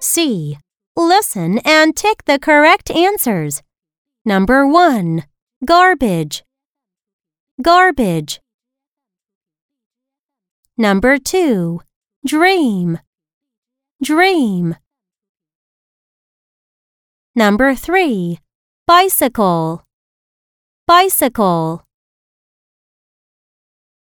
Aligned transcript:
C. 0.00 0.58
Listen 0.96 1.58
and 1.58 1.94
tick 1.96 2.24
the 2.24 2.38
correct 2.38 2.90
answers. 2.90 3.62
Number 4.24 4.66
1. 4.66 5.24
Garbage. 5.64 6.44
Garbage. 7.62 8.40
Number 10.76 11.18
2. 11.18 11.80
Dream. 12.26 12.98
Dream. 14.02 14.76
Number 17.34 17.74
3. 17.74 18.38
Bicycle. 18.86 19.84
Bicycle. 20.86 21.84